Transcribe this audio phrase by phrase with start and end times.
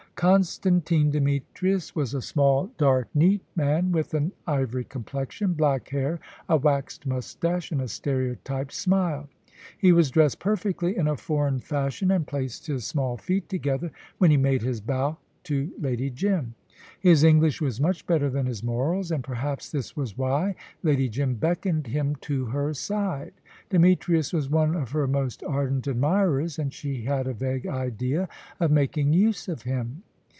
[0.15, 6.55] Constantine Demetrius was a small, dark, neat man with an ivory complexion, black hair, a
[6.57, 9.27] waxed moustache, and a stereotyped smile.
[9.79, 14.29] He was dressed perfectly in a foreign fashion, and placed his small feet together when
[14.29, 16.53] he made his bow to Lady Jim.
[16.99, 21.33] His English was much better than his morals, and perhaps this was why Lady Jim
[21.33, 23.33] beckoned him to her side.
[23.71, 28.29] Demetrius was one of her most ardent admirers, and she had a vague idea
[28.59, 30.03] of making use of him.